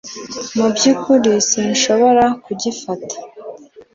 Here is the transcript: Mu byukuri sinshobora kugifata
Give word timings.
Mu 0.57 0.67
byukuri 0.75 1.31
sinshobora 1.49 2.25
kugifata 2.43 3.15